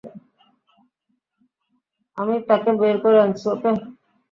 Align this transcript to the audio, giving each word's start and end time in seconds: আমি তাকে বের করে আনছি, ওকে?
আমি 2.17 2.35
তাকে 2.49 2.69
বের 2.79 2.95
করে 3.03 3.17
আনছি, 3.23 3.45
ওকে? 3.53 3.69